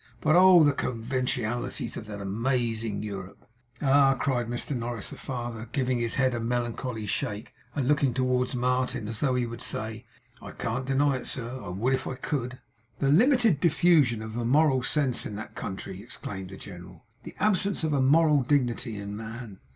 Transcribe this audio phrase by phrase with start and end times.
[0.19, 3.47] But, oh, the conventionalities of that a mazing Europe!'
[3.83, 8.55] 'Ah!' cried Mr Norris the father, giving his head a melancholy shake, and looking towards
[8.55, 10.07] Martin as though he would say,
[10.41, 11.61] 'I can't deny it, sir.
[11.63, 12.57] I would if I could.'
[12.97, 17.05] 'The limited diffusion of a moral sense in that country!' exclaimed the general.
[17.21, 19.59] 'The absence of a moral dignity in man!